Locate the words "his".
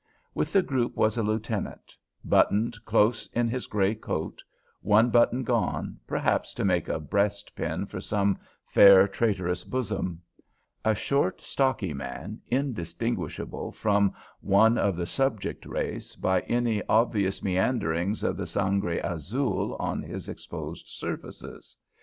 3.49-3.67, 20.01-20.27